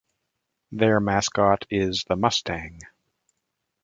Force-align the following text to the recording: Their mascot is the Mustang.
Their 0.71 0.99
mascot 0.99 1.65
is 1.69 2.05
the 2.07 2.15
Mustang. 2.15 2.81